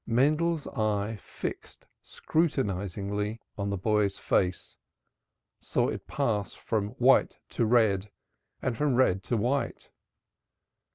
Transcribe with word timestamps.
Mendel's 0.07 0.65
eye, 0.65 1.15
fixed 1.21 1.85
scrutinizingly 2.01 3.39
on 3.55 3.69
his 3.69 3.79
boy's 3.81 4.17
face, 4.17 4.75
saw 5.59 5.89
it 5.89 6.07
pass 6.07 6.55
from 6.55 6.93
white 6.95 7.37
to 7.49 7.67
red 7.67 8.09
and 8.63 8.75
from 8.75 8.95
red 8.95 9.21
to 9.25 9.37
white. 9.37 9.91